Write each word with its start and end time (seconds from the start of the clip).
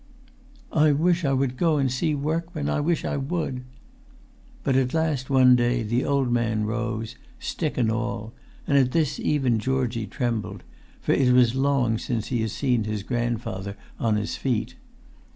"I 0.73 0.93
wish 0.93 1.23
I 1.23 1.31
would 1.33 1.57
go 1.57 1.77
and 1.77 1.91
see 1.91 2.15
workman. 2.15 2.69
I 2.69 2.79
wish 2.79 3.05
I 3.05 3.17
would!" 3.17 3.63
But 4.63 4.75
at 4.75 4.95
last 4.95 5.29
one 5.29 5.55
day 5.55 5.83
the 5.83 6.05
old 6.05 6.31
man 6.31 6.65
rose, 6.65 7.15
stick 7.37 7.77
and 7.77 7.91
all; 7.91 8.33
and 8.65 8.79
at 8.79 8.93
this 8.93 9.19
even 9.19 9.59
Georgie 9.59 10.07
trembled; 10.07 10.63
for 11.01 11.11
it 11.11 11.31
was 11.31 11.53
long 11.53 11.99
since 11.99 12.29
he 12.29 12.41
had 12.41 12.49
seen 12.49 12.85
his 12.85 13.03
grandfather 13.03 13.77
on 13.99 14.15
his 14.15 14.35
feet. 14.35 14.73